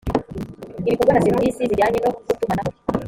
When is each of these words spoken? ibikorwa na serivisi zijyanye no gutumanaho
ibikorwa 0.87 1.13
na 1.13 1.21
serivisi 1.25 1.67
zijyanye 1.69 1.97
no 2.03 2.09
gutumanaho 2.27 2.71